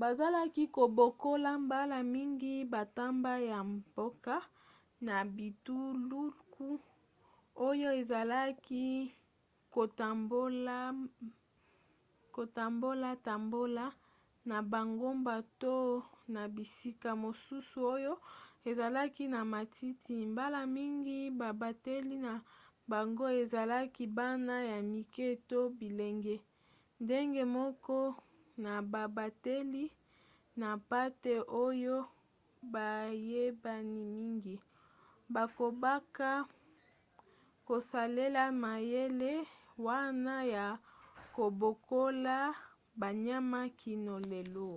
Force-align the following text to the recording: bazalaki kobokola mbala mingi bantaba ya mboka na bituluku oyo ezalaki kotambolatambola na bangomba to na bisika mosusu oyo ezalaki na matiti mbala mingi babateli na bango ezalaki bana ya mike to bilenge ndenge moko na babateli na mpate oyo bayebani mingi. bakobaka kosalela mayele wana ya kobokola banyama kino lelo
bazalaki 0.00 0.64
kobokola 0.76 1.50
mbala 1.64 1.98
mingi 2.14 2.54
bantaba 2.72 3.32
ya 3.50 3.58
mboka 3.72 4.36
na 5.06 5.16
bituluku 5.36 6.68
oyo 7.68 7.88
ezalaki 8.00 8.86
kotambolatambola 12.34 13.86
na 14.50 14.56
bangomba 14.72 15.36
to 15.60 15.76
na 16.34 16.42
bisika 16.54 17.10
mosusu 17.24 17.76
oyo 17.94 18.14
ezalaki 18.70 19.24
na 19.34 19.40
matiti 19.52 20.16
mbala 20.32 20.60
mingi 20.76 21.18
babateli 21.40 22.16
na 22.26 22.32
bango 22.90 23.26
ezalaki 23.42 24.04
bana 24.18 24.56
ya 24.72 24.78
mike 24.92 25.28
to 25.48 25.58
bilenge 25.78 26.34
ndenge 27.04 27.42
moko 27.56 27.98
na 28.64 28.72
babateli 28.92 29.84
na 30.60 30.68
mpate 30.80 31.34
oyo 31.64 31.96
bayebani 32.72 34.02
mingi. 34.16 34.56
bakobaka 35.34 36.30
kosalela 37.68 38.44
mayele 38.64 39.32
wana 39.86 40.34
ya 40.54 40.66
kobokola 41.36 42.36
banyama 43.00 43.60
kino 43.80 44.14
lelo 44.30 44.68